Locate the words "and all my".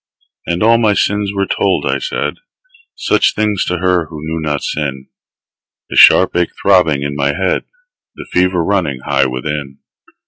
0.47-0.93